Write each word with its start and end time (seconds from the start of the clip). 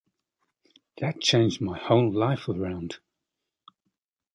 That 0.97 1.21
changed 1.21 1.61
my 1.61 1.77
whole 1.77 2.11
life 2.11 2.49
around. 2.49 2.97